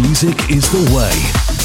[0.00, 1.57] Music is the way.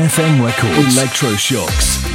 [0.00, 0.96] NFM Records.
[0.96, 2.09] Electroshocks.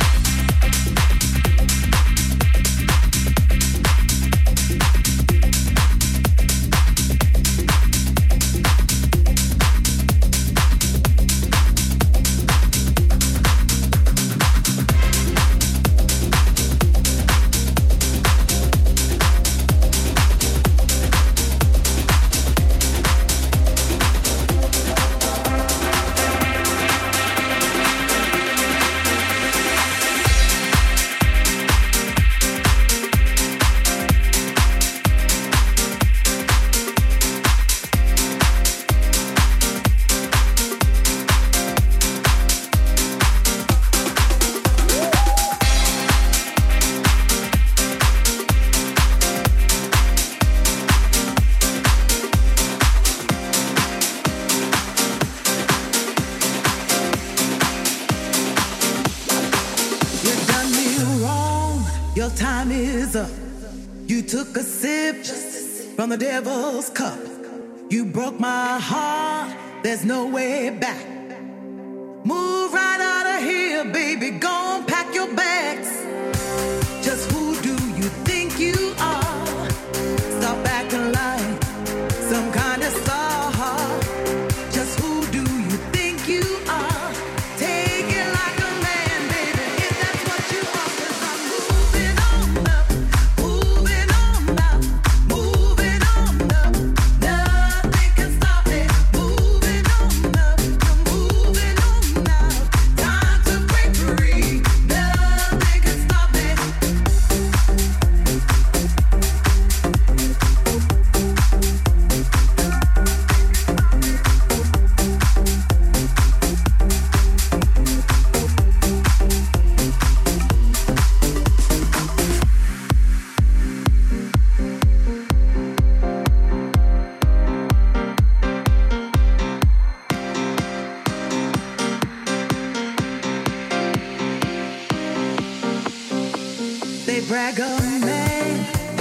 [66.18, 66.46] Baby,
[66.94, 67.05] go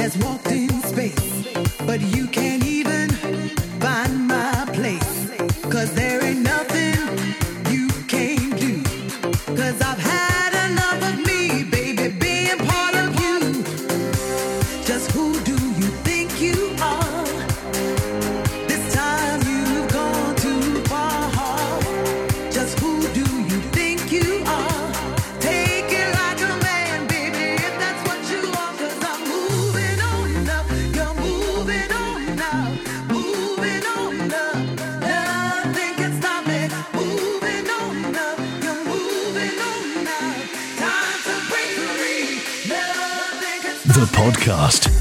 [0.04, 1.48] has walked in space,
[1.86, 2.83] but you can't even.
[44.44, 44.93] podcast.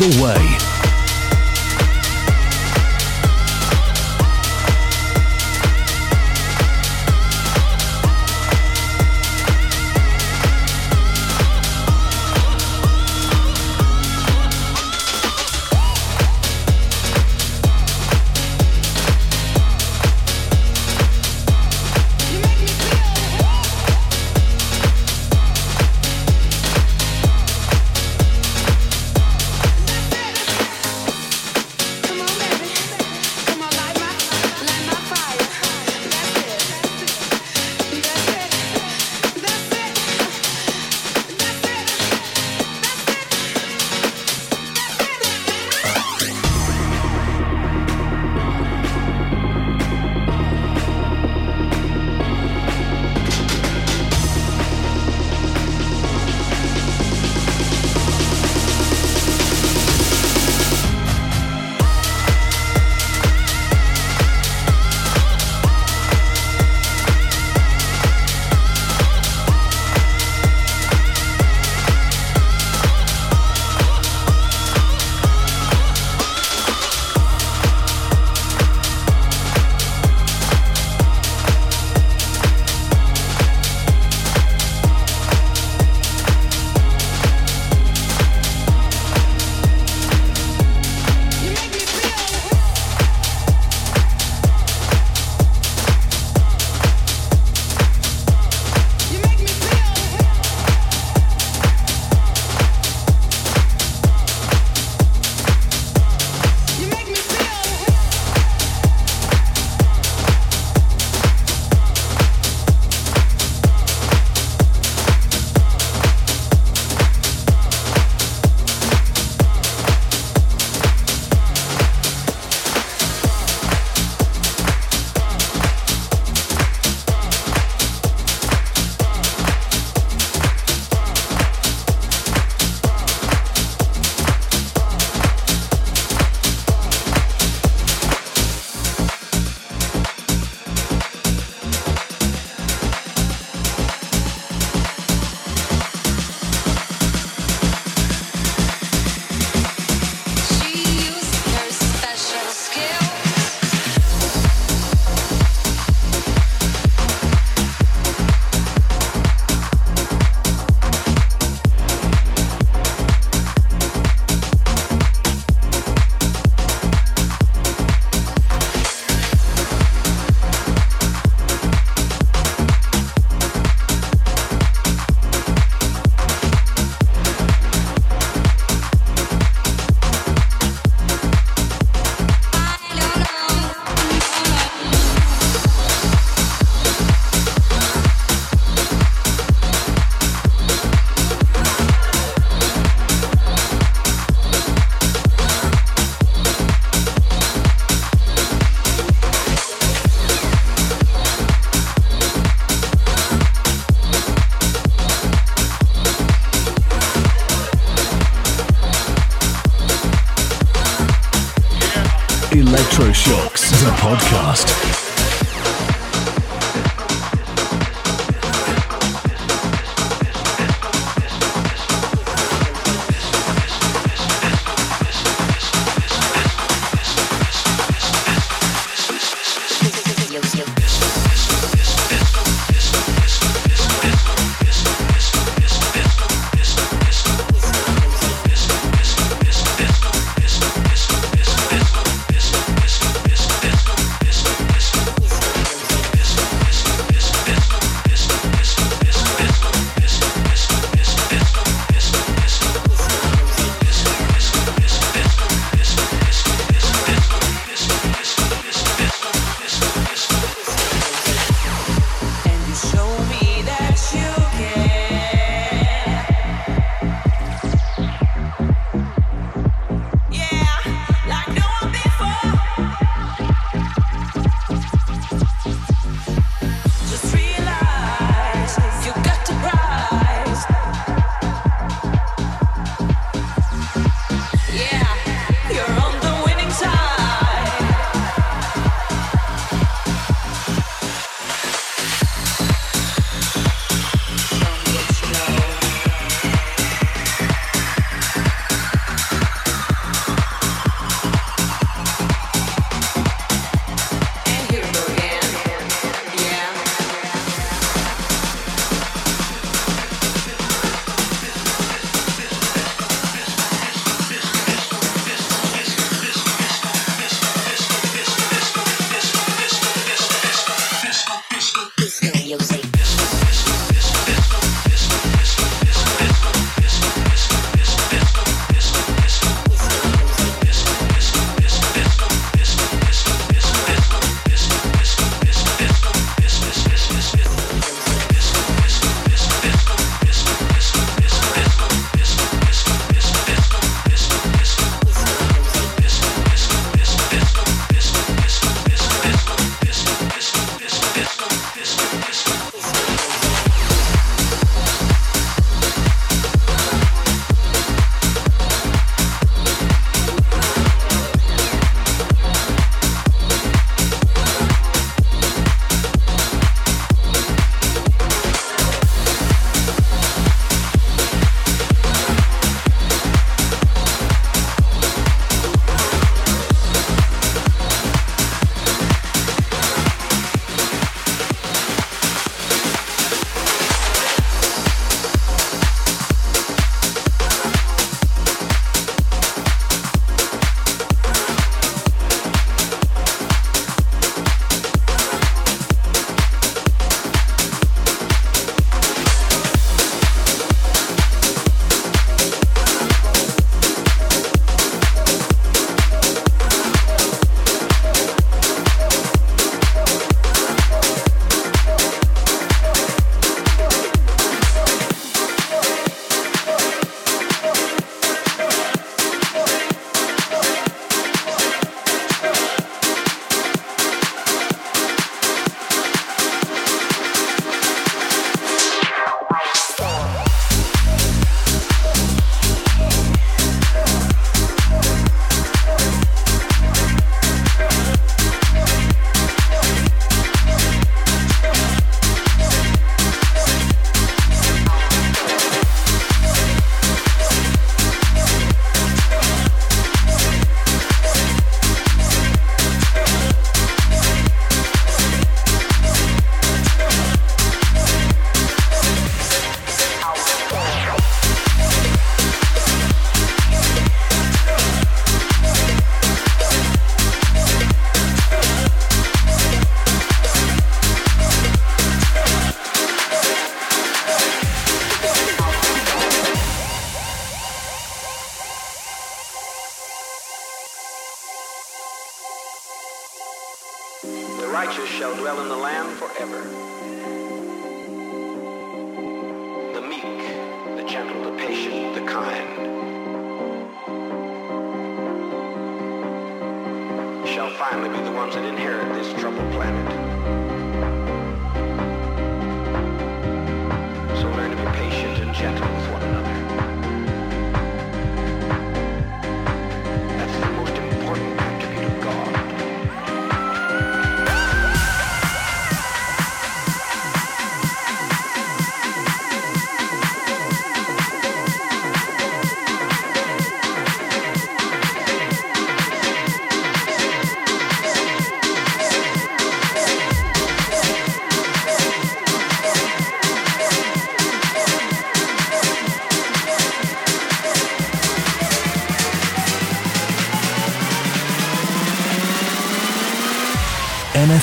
[0.00, 0.79] the way.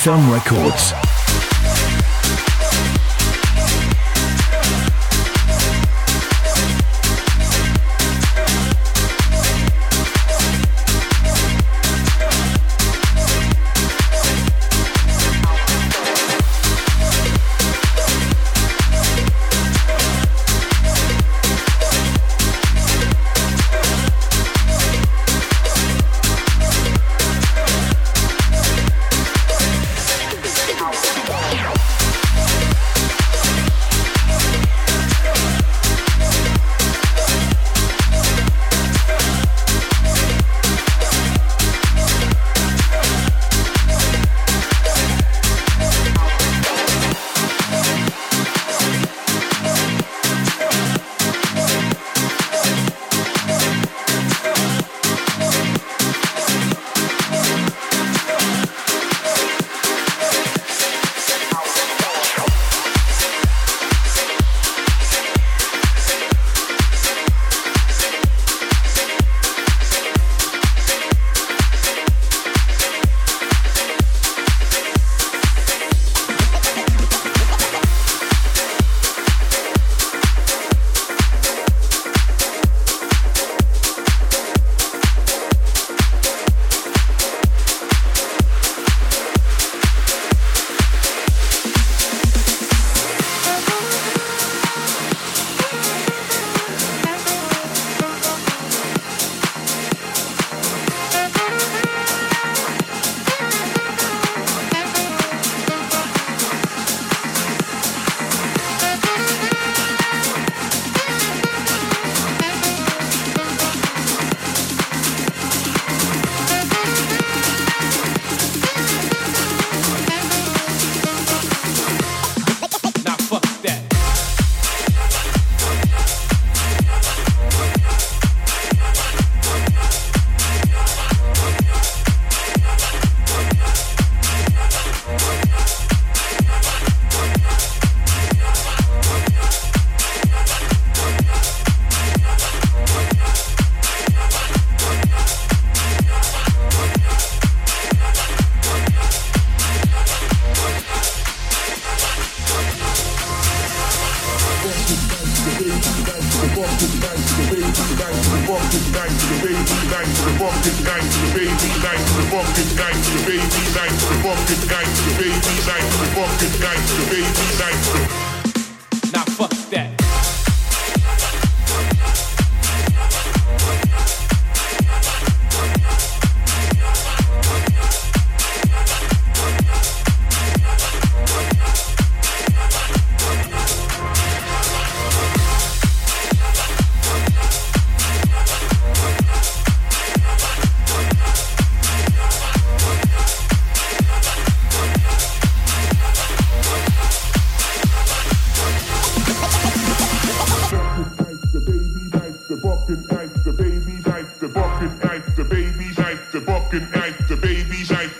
[0.08, 1.07] FM Records.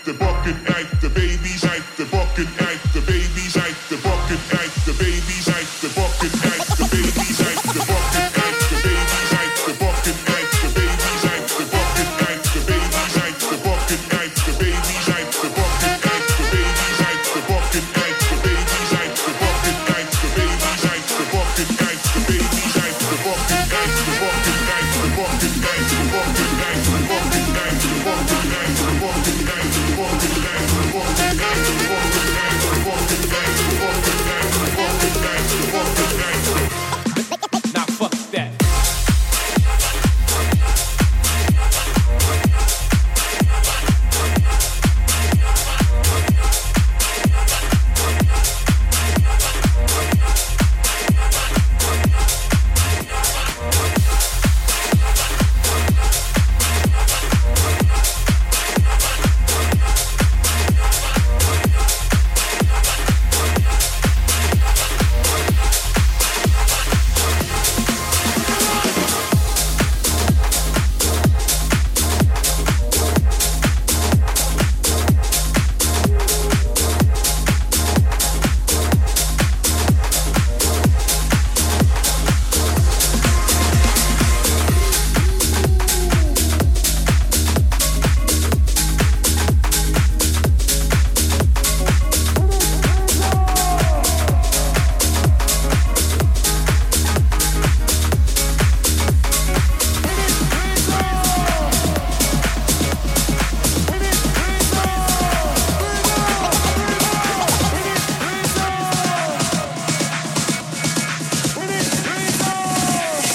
[0.04, 0.87] the bucket, I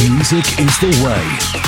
[0.00, 1.67] Music is the way.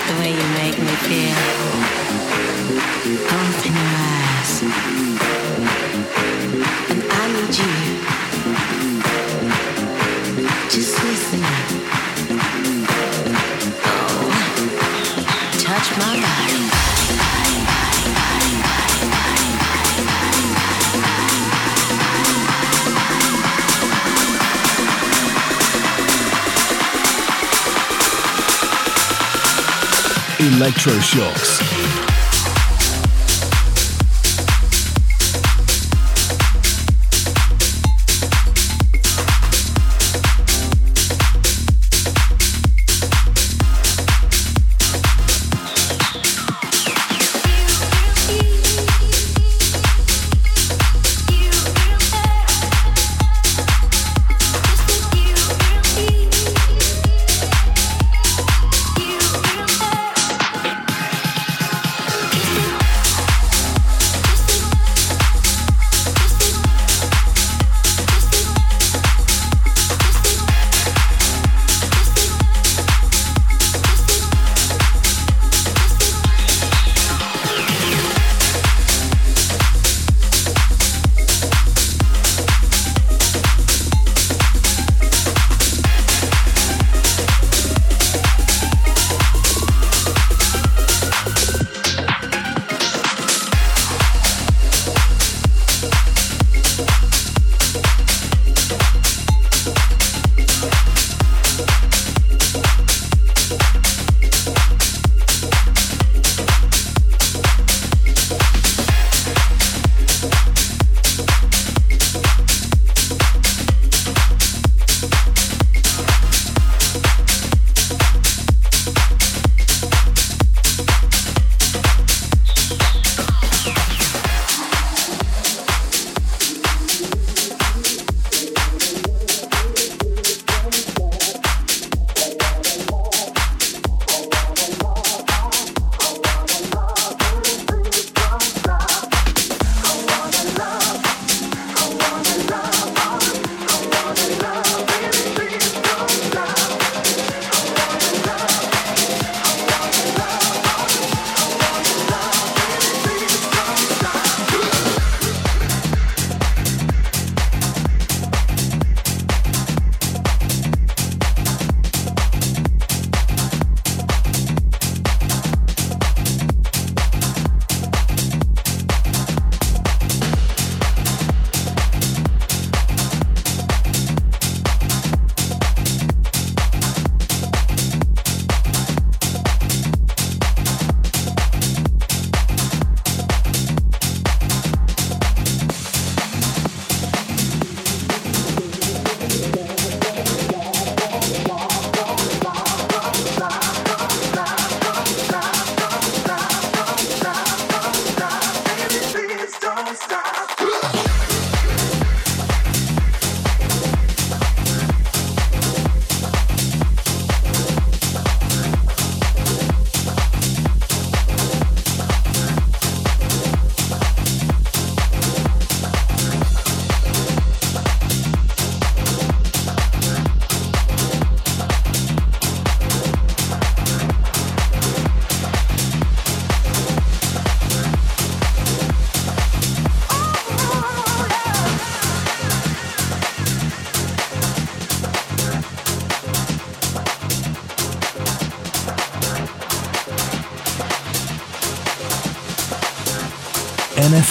[0.00, 1.36] Like the way you make me feel.
[3.26, 4.62] Open your eyes.
[6.90, 7.74] And I need you.
[10.70, 11.42] Just listen.
[13.84, 14.30] Oh,
[15.58, 16.79] touch my body.
[30.50, 31.79] Electroshocks.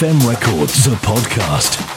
[0.00, 1.89] NFM Records, the podcast.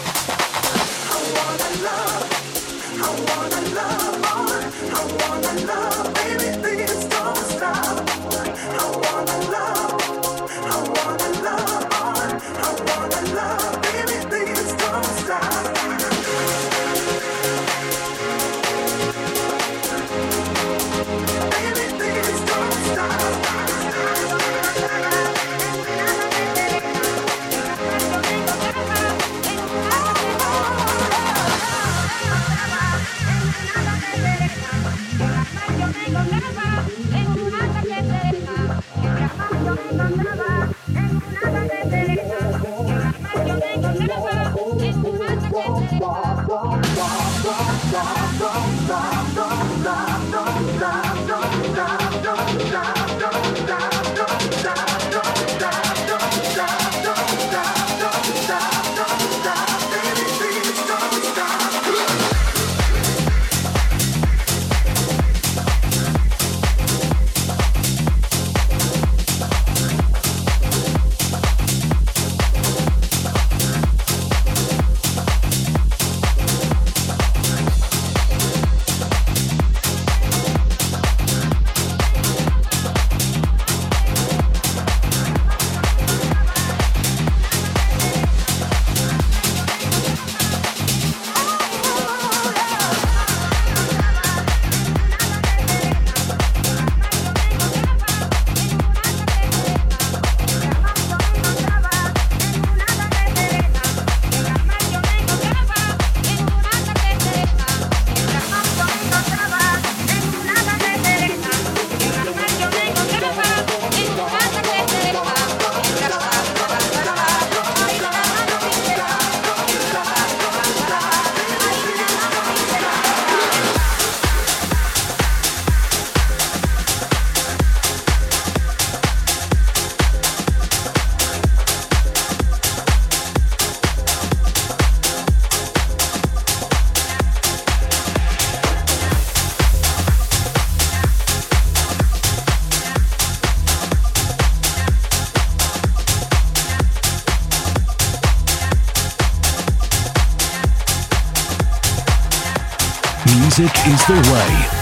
[153.55, 154.72] Music is the way.